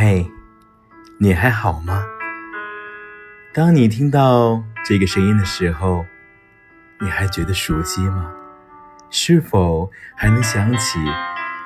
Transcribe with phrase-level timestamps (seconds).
[0.00, 0.30] 嘿，
[1.18, 2.06] 你还好吗？
[3.52, 6.06] 当你听到这个声音的时候，
[7.00, 8.32] 你还觉得熟悉吗？
[9.10, 11.00] 是否还能想起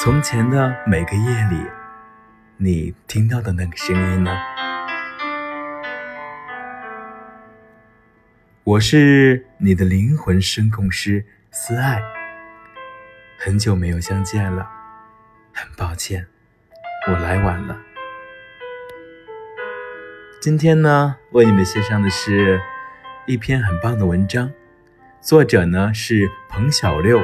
[0.00, 1.64] 从前的每个夜里，
[2.56, 4.36] 你听到的那个声音呢？
[8.64, 12.02] 我是你的灵魂声控师思爱，
[13.38, 14.68] 很久没有相见了，
[15.54, 16.26] 很抱歉，
[17.06, 17.78] 我来晚了。
[20.38, 22.60] 今天呢，为你们献上的是
[23.26, 24.52] 一篇很棒的文章，
[25.20, 27.20] 作者呢是彭小六，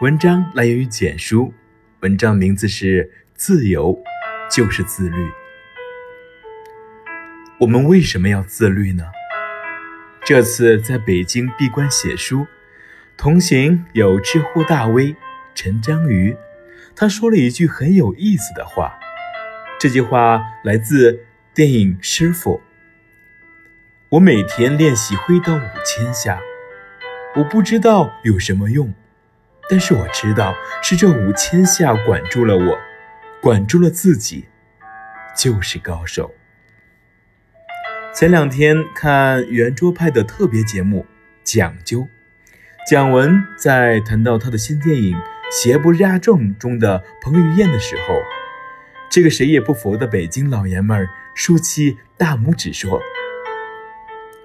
[0.00, 1.52] 文章来源于简书，
[2.00, 3.98] 文章名字是《自由
[4.50, 5.16] 就是自律》。
[7.58, 9.04] 我们为什么要自律呢？
[10.24, 12.46] 这次在北京闭关写书，
[13.16, 15.16] 同行有知乎大 V
[15.54, 16.36] 陈章鱼，
[16.94, 18.98] 他说了一句很有意思的话，
[19.80, 21.24] 这句话来自。
[21.54, 22.60] 电影师傅，
[24.08, 26.40] 我每天练习挥刀五千下，
[27.36, 28.92] 我不知道有什么用，
[29.70, 30.52] 但是我知道
[30.82, 32.76] 是这五千下管住了我，
[33.40, 34.48] 管住了自己，
[35.36, 36.34] 就是高手。
[38.12, 41.06] 前两天看圆桌派的特别节目
[41.44, 42.00] 《讲究》，
[42.90, 45.16] 蒋文在谈到他的新电影
[45.52, 48.20] 《邪不压正》中的彭于晏的时候，
[49.08, 51.08] 这个谁也不服的北京老爷们儿。
[51.34, 53.00] 竖起大拇指说：“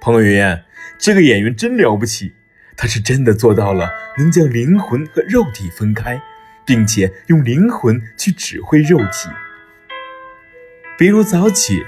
[0.00, 0.64] 彭于晏
[0.98, 2.34] 这个演员真了不起，
[2.76, 3.88] 他是真的做到了
[4.18, 6.20] 能将灵魂和肉体分开，
[6.66, 9.28] 并且用灵魂去指挥肉体。
[10.98, 11.84] 比如早起，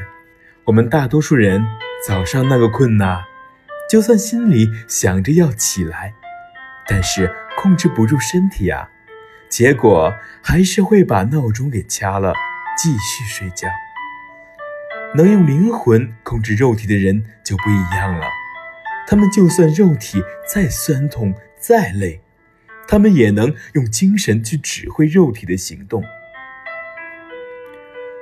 [0.65, 1.65] 我们大多数人
[2.07, 3.25] 早上那个困呐，
[3.91, 6.15] 就算心里想着要起来，
[6.87, 8.89] 但是控制不住身体啊，
[9.49, 12.33] 结果还是会把闹钟给掐了，
[12.79, 13.69] 继续睡觉。”
[15.17, 18.27] 能用灵魂控制肉体的人就不一样了，
[19.07, 20.21] 他们就算肉体
[20.53, 22.21] 再酸痛再累，
[22.89, 26.03] 他们也能用精神去指挥肉体的行动。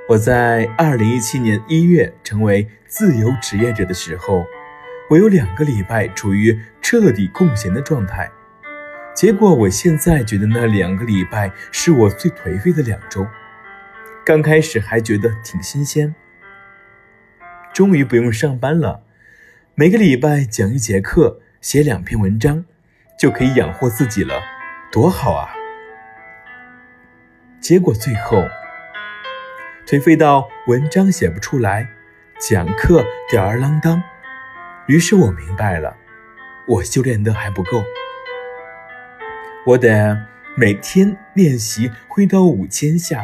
[0.07, 4.45] 我在二零一七年一月成为自由职业者的时候，
[5.09, 8.29] 我有两个礼拜处于彻底空闲的状态，
[9.15, 13.25] 结果我现在觉得那两个礼拜是我最颓废的两周。
[14.23, 16.13] 刚开始还觉得挺新鲜。
[17.73, 19.01] 终于不用上班了，
[19.73, 22.65] 每个礼拜讲一节课，写两篇文章，
[23.17, 24.39] 就可以养活自己了，
[24.91, 25.49] 多好啊！
[27.59, 28.45] 结果最后
[29.87, 31.89] 颓废到文章写不出来，
[32.39, 34.03] 讲课吊儿郎当。
[34.85, 35.97] 于是我明白了，
[36.67, 37.83] 我修炼的还不够，
[39.65, 43.23] 我得每天练习挥刀五千下，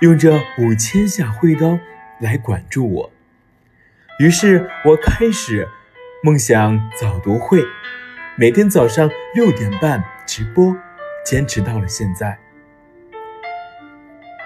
[0.00, 1.78] 用这五千下挥刀
[2.20, 3.12] 来管住我。
[4.18, 5.68] 于是我开始
[6.22, 7.62] 梦想早读会，
[8.34, 10.74] 每天早上六点半直播，
[11.22, 12.38] 坚持到了现在。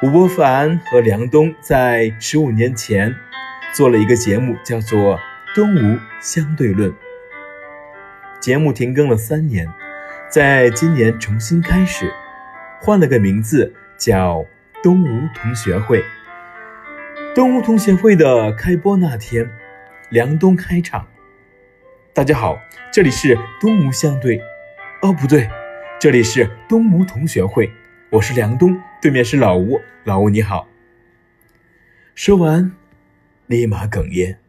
[0.02, 3.14] 吴伯凡和梁冬在十五年前
[3.72, 5.16] 做了一个节目，叫做
[5.54, 6.90] 《东吴相对论》。
[8.40, 9.68] 节目停更了三年，
[10.28, 12.12] 在今年重新开始，
[12.80, 14.44] 换了个名字，叫
[14.82, 16.04] 东吴同学会。
[17.36, 19.48] 东吴同学会的开播那天。
[20.10, 21.06] 梁冬开场，
[22.12, 22.58] 大家好，
[22.92, 24.40] 这里是东吴相对，
[25.02, 25.48] 哦不对，
[26.00, 27.70] 这里是东吴同学会，
[28.10, 30.66] 我是梁冬，对面是老吴，老吴你好。
[32.16, 32.72] 说完，
[33.46, 34.40] 立马哽咽。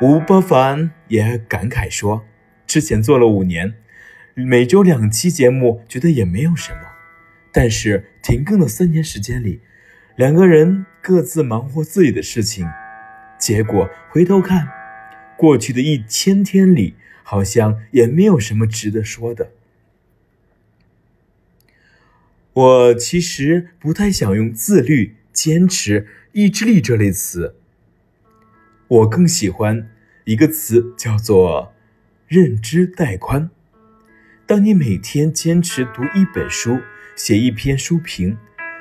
[0.00, 2.24] 吴伯凡也感慨说，
[2.66, 3.74] 之前做了五年，
[4.32, 6.80] 每周两期节目，觉得也没有什么，
[7.52, 9.60] 但是停更的三年时间里，
[10.16, 12.66] 两个人各自忙活自己的事情。
[13.44, 14.66] 结果回头看，
[15.36, 19.50] 过去的一千天里，好像也没有什么值得说的。
[22.54, 27.54] 我其实不太想用自律、坚持、意志力这类词，
[28.88, 29.90] 我更喜欢
[30.24, 31.74] 一个词，叫做
[32.26, 33.50] 认知带宽。
[34.46, 36.80] 当你每天坚持读一本书、
[37.14, 38.38] 写一篇书评，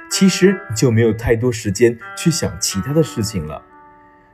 [0.09, 3.61] 其实就没有太多时间去想其他的事情了。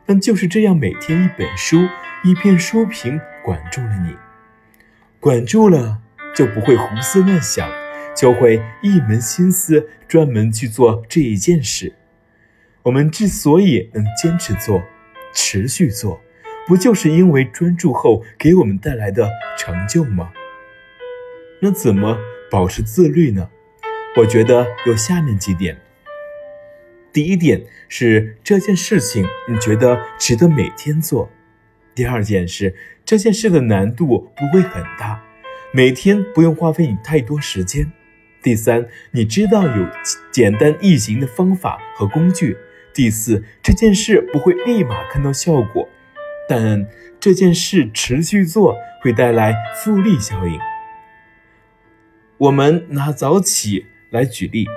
[0.09, 1.87] 但就是这样，每天一本书，
[2.23, 4.15] 一篇书评，管住了你，
[5.19, 5.99] 管住了，
[6.35, 7.71] 就不会胡思乱想，
[8.17, 11.93] 就会一门心思专门去做这一件事。
[12.81, 14.81] 我们之所以能坚持做，
[15.31, 16.19] 持续做，
[16.67, 19.29] 不就是因为专注后给我们带来的
[19.59, 20.31] 成就吗？
[21.61, 22.17] 那怎么
[22.49, 23.47] 保持自律呢？
[24.17, 25.79] 我觉得有下面几点：
[27.11, 31.27] 第一点是这件事情你觉得值得每天做；
[31.95, 35.23] 第二件是这件事的难度不会很大，
[35.73, 37.85] 每天不用花费你太多时间；
[38.43, 39.87] 第三，你知道有
[40.31, 42.55] 简单易行的方法和工具；
[42.93, 45.89] 第四，这件事不会立马看到效果，
[46.47, 46.85] 但
[47.19, 50.59] 这件事持续做会带来复利效应。
[52.37, 54.67] 我们拿早起来举例，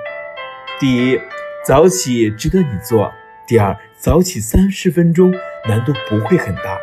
[0.79, 1.19] 第一。
[1.63, 3.09] 早起值得你做。
[3.47, 5.33] 第二，早起三十分钟
[5.65, 6.77] 难度不会很大。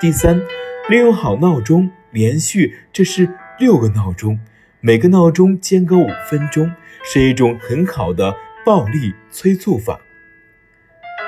[0.00, 0.40] 第三，
[0.88, 4.40] 利用好闹钟，连续这是六个闹钟，
[4.80, 6.72] 每个闹钟间隔五分钟，
[7.04, 8.34] 是一种很好的
[8.64, 10.00] 暴力催促法。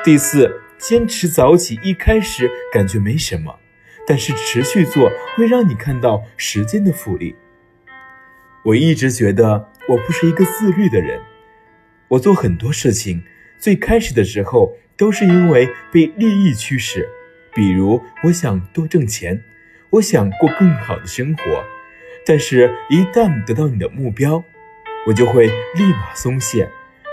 [0.03, 3.55] 第四，坚持早起一开始感觉没什么，
[4.07, 7.37] 但是持续做会让你看到时间的复利。
[8.65, 11.21] 我一直觉得我不是一个自律的人。
[12.15, 13.25] 我做很多事情，
[13.59, 17.09] 最开始的时候都是因为被利益驱使，
[17.53, 19.43] 比如我想多挣钱，
[19.91, 21.43] 我想过更好的生活。
[22.25, 24.45] 但是，一旦得到你的目标，
[25.07, 26.71] 我就会立马松懈，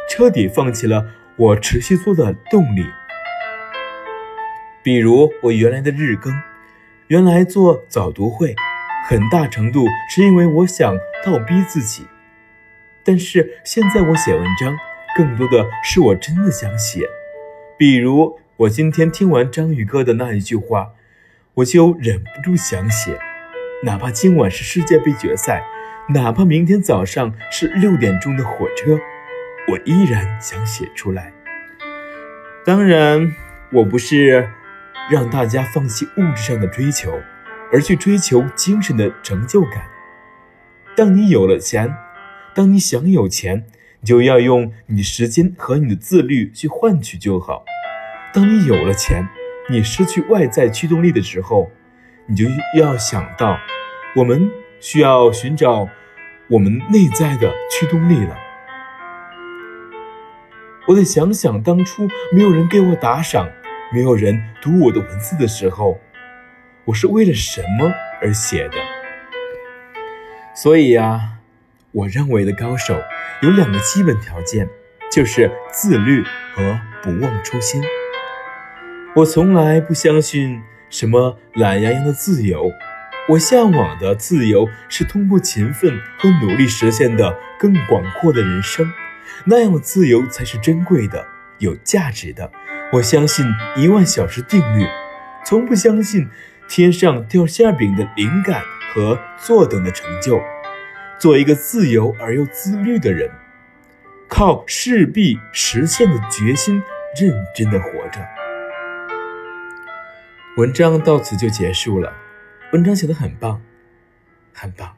[0.09, 1.06] 彻底放弃了
[1.36, 2.86] 我持续做的动力。
[4.83, 6.31] 比如我原来的日更，
[7.07, 8.56] 原来做早读会，
[9.07, 10.95] 很大程度是因为我想
[11.25, 12.06] 倒逼自己。
[13.04, 14.77] 但是现在我写文章，
[15.15, 17.07] 更多的是我真的想写。
[17.77, 20.91] 比如我今天听完章鱼哥的那一句话，
[21.55, 23.19] 我就忍不住想写。
[23.83, 25.63] 哪怕今晚是世界杯决赛，
[26.09, 28.99] 哪怕明天早上是六点钟的火车，
[29.69, 31.33] 我依然想写出来。
[32.65, 33.33] 当然，
[33.71, 34.49] 我不是
[35.09, 37.19] 让大家放弃物质上的追求，
[37.71, 39.83] 而去追求精神的成就感。
[40.95, 41.93] 当你有了钱。
[42.53, 43.65] 当你想有钱，
[44.03, 47.63] 就要用你时间和你的自律去换取就好。
[48.33, 49.27] 当你有了钱，
[49.69, 51.69] 你失去外在驱动力的时候，
[52.25, 52.45] 你就
[52.77, 53.59] 要想到，
[54.15, 54.50] 我们
[54.80, 55.88] 需要寻找
[56.50, 58.38] 我们内在的驱动力了。
[60.88, 63.50] 我得想想当初没有人给我打赏，
[63.94, 66.00] 没有人读我的文字的时候，
[66.86, 68.77] 我是为了什么而写的？
[70.56, 71.40] 所以呀。
[71.93, 73.01] 我认为的高手
[73.41, 74.67] 有两个基本条件，
[75.11, 76.23] 就是自律
[76.55, 77.81] 和不忘初心。
[79.15, 82.71] 我从来不相信什么懒洋洋的自由，
[83.27, 88.89] 我向往的自由是通过勤奋和努力实现的更广阔的人生，
[89.44, 91.27] 那样的自由才是珍贵的、
[91.57, 92.49] 有价值的。
[92.94, 93.45] 我相信
[93.75, 94.85] 一万小时定律，
[95.45, 96.29] 从不相信
[96.69, 98.63] 天上掉馅饼的灵感
[98.94, 100.41] 和坐等的成就。
[101.21, 103.29] 做一个自由而又自律的人，
[104.27, 106.81] 靠势必实现的决心，
[107.15, 108.27] 认真的活着。
[110.57, 112.12] 文章到此就结束了，
[112.73, 113.62] 文章写的很棒，
[114.51, 114.97] 很棒，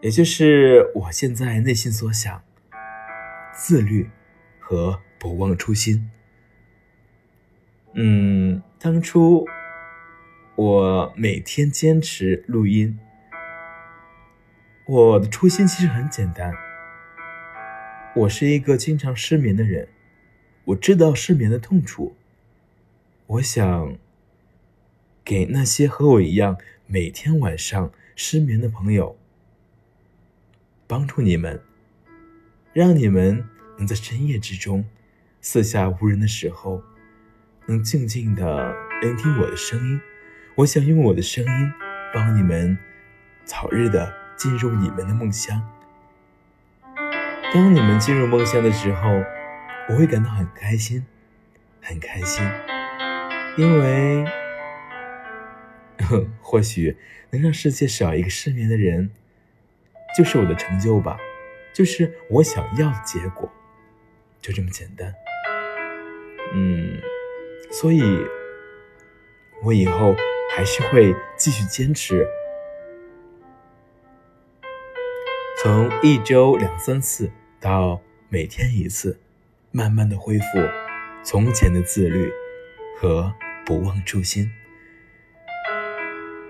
[0.00, 2.42] 也就是我现在内心所想：
[3.52, 4.08] 自律
[4.58, 6.10] 和不忘初心。
[7.92, 9.46] 嗯，当初
[10.54, 12.98] 我每天坚持录音。
[14.88, 16.54] 我的初心其实很简单，
[18.14, 19.88] 我是一个经常失眠的人，
[20.62, 22.14] 我知道失眠的痛楚，
[23.26, 23.96] 我想
[25.24, 29.18] 给那些和我一样每天晚上失眠的朋友，
[30.86, 31.60] 帮助你们，
[32.72, 33.44] 让你们
[33.78, 34.84] 能在深夜之中，
[35.40, 36.80] 四下无人的时候，
[37.66, 40.00] 能静静的聆听我的声音。
[40.54, 41.72] 我想用我的声音
[42.14, 42.78] 帮你们
[43.44, 44.25] 早日的。
[44.36, 45.62] 进入你们的梦乡。
[47.52, 49.08] 当你们进入梦乡的时候，
[49.88, 51.06] 我会感到很开心，
[51.80, 52.44] 很开心，
[53.56, 54.24] 因为
[56.42, 56.96] 或许
[57.30, 59.10] 能让世界少一个失眠的人，
[60.16, 61.16] 就是我的成就吧，
[61.72, 63.50] 就是我想要的结果，
[64.40, 65.14] 就这么简单。
[66.52, 67.00] 嗯，
[67.70, 68.02] 所以，
[69.62, 70.14] 我以后
[70.54, 72.26] 还是会继续坚持。
[75.66, 79.18] 从一周两三次到每天一次，
[79.72, 80.44] 慢慢的恢复
[81.24, 82.30] 从前的自律
[82.96, 84.48] 和不忘初心。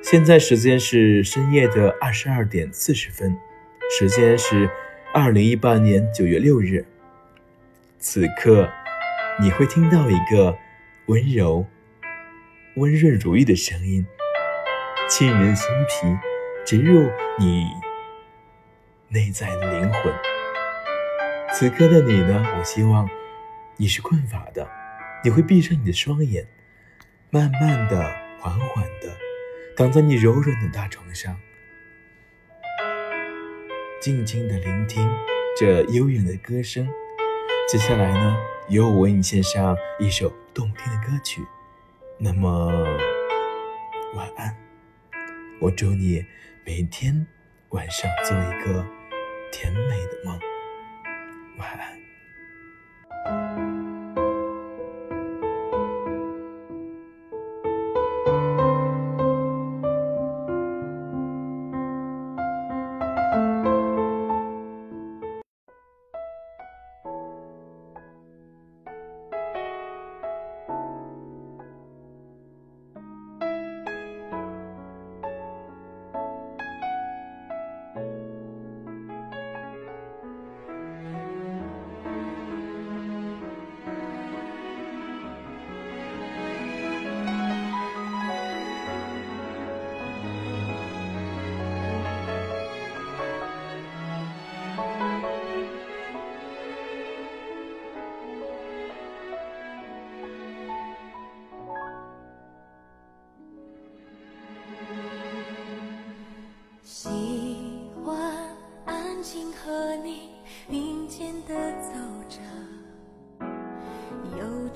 [0.03, 3.35] 现在时间是深夜的二十二点四十分，
[3.99, 4.69] 时间是
[5.15, 6.85] 二零一八年九月六日。
[7.99, 8.69] 此刻，
[9.41, 10.59] 你会听到一个
[11.07, 11.65] 温柔、
[12.75, 14.05] 温润如玉的声音，
[15.09, 16.19] 沁人心脾，
[16.67, 17.86] 植入你。
[19.09, 20.13] 内在的灵魂，
[21.53, 22.45] 此刻的你呢？
[22.59, 23.09] 我希望
[23.77, 24.69] 你是困乏的，
[25.23, 26.45] 你会闭上你的双眼，
[27.31, 28.03] 慢慢的、
[28.41, 29.17] 缓缓的
[29.77, 31.37] 躺在你柔软的大床上，
[34.01, 35.09] 静静的聆听
[35.57, 36.89] 这悠远的歌声。
[37.69, 38.37] 接下来呢，
[38.69, 41.41] 由我为你献上一首动听的歌曲。
[42.19, 42.67] 那么，
[44.15, 44.57] 晚安。
[45.61, 46.25] 我祝你
[46.65, 47.27] 每天
[47.71, 48.85] 晚上做一个
[49.51, 50.39] 甜美的梦。
[51.59, 52.06] 晚安。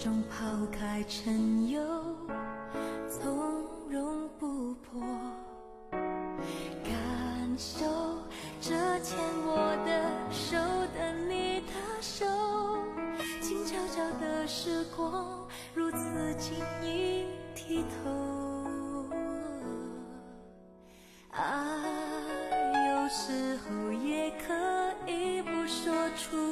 [0.03, 1.79] 中抛开尘忧，
[3.07, 4.99] 从容不迫，
[6.83, 7.85] 感受
[8.63, 10.57] 这牵我的手
[10.97, 12.25] 的你的手，
[13.43, 19.05] 静悄悄的时光如此轻易剔透，
[21.29, 21.43] 爱
[22.89, 24.55] 有时候也可
[25.07, 26.50] 以不说出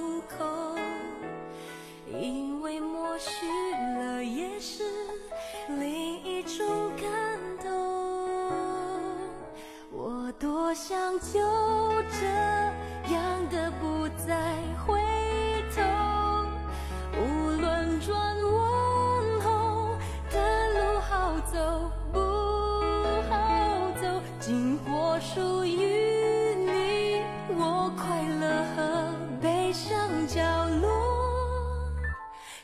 [28.18, 29.96] 快乐和悲伤
[30.26, 30.42] 角
[30.80, 30.90] 落。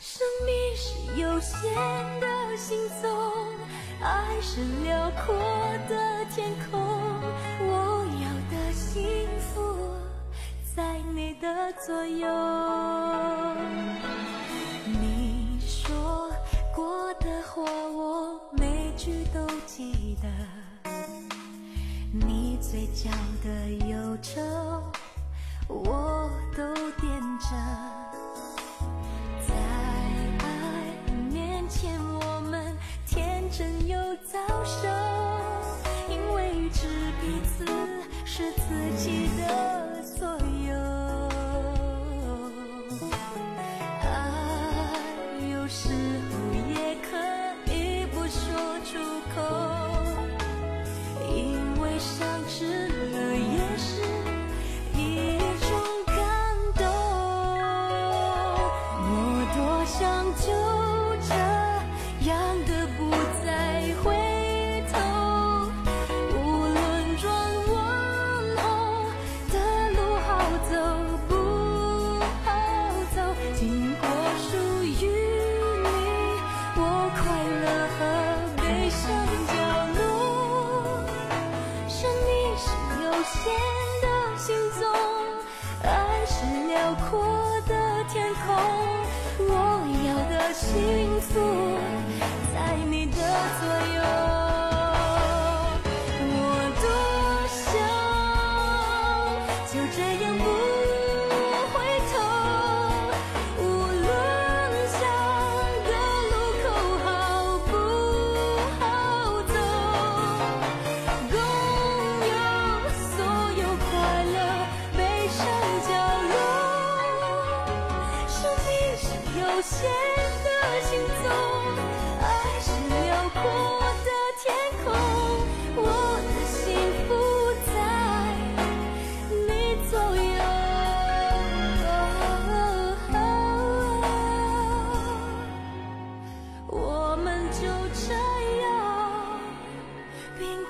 [0.00, 1.72] 生命是有限
[2.18, 3.08] 的行踪，
[4.02, 5.32] 爱是辽阔
[5.88, 6.80] 的天空。
[7.60, 9.94] 我要的幸福，
[10.74, 12.26] 在你的左右。
[15.00, 16.32] 你说
[16.74, 20.28] 过的话，我每句都记得。
[22.12, 23.10] 你嘴角
[23.42, 24.40] 的忧愁，
[83.42, 83.54] 天
[84.02, 84.88] 的行踪
[85.82, 87.26] 爱是辽阔
[87.66, 88.54] 的天空
[89.48, 89.50] 我
[90.06, 91.78] 要的幸福
[92.54, 93.16] 在你的
[93.60, 94.43] 左右。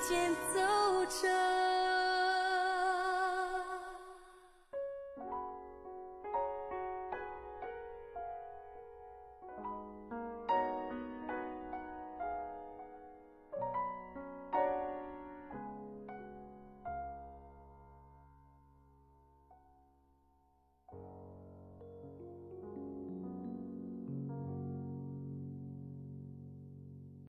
[0.06, 0.60] 间走
[1.06, 1.63] 着。